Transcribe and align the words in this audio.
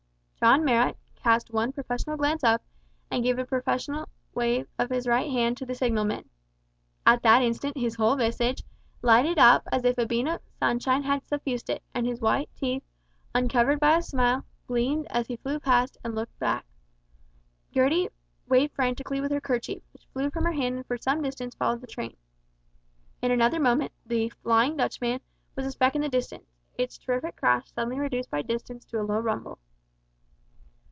John 0.43 0.65
Marrot 0.65 0.97
cast 1.13 1.53
one 1.53 1.71
professional 1.71 2.17
glance 2.17 2.43
up, 2.43 2.63
and 3.11 3.21
gave 3.23 3.37
a 3.37 3.45
professional 3.45 4.09
wave 4.33 4.67
of 4.79 4.89
his 4.89 5.05
right 5.05 5.29
hand 5.29 5.55
to 5.57 5.67
the 5.67 5.75
signalman. 5.75 6.31
At 7.05 7.21
that 7.21 7.43
instant 7.43 7.77
his 7.77 7.93
whole 7.93 8.15
visage 8.15 8.63
lighted 9.03 9.37
up 9.37 9.67
as 9.71 9.85
if 9.85 9.99
a 9.99 10.07
beam 10.07 10.25
of 10.25 10.41
sunshine 10.57 11.03
had 11.03 11.27
suffused 11.27 11.69
it, 11.69 11.83
and 11.93 12.07
his 12.07 12.21
white 12.21 12.49
teeth, 12.55 12.81
uncovered 13.35 13.79
by 13.79 13.97
a 13.97 14.01
smile, 14.01 14.43
gleamed 14.65 15.05
as 15.11 15.27
he 15.27 15.35
flew 15.37 15.59
past 15.59 15.99
and 16.03 16.15
looked 16.15 16.39
back. 16.39 16.65
Gertie 17.71 18.09
waved 18.47 18.73
frantically 18.73 19.21
with 19.21 19.31
her 19.31 19.41
kerchief, 19.41 19.83
which 19.93 20.07
flew 20.11 20.31
from 20.31 20.45
her 20.45 20.53
hand 20.53 20.75
and 20.75 20.87
for 20.87 20.97
some 20.97 21.21
distance 21.21 21.53
followed 21.53 21.81
the 21.81 21.85
train. 21.87 22.17
In 23.21 23.29
another 23.29 23.59
moment 23.59 23.91
the 24.07 24.29
"Flying 24.41 24.75
Dutchman" 24.75 25.21
was 25.55 25.67
a 25.67 25.71
speck 25.71 25.93
in 25.95 26.01
the 26.01 26.09
distance 26.09 26.49
its 26.79 26.97
terrific 26.97 27.35
crash 27.35 27.71
suddenly 27.73 27.99
reduced 27.99 28.31
by 28.31 28.41
distance 28.41 28.83
to 28.85 28.99
a 28.99 29.03
low 29.03 29.19
rumble. 29.19 29.59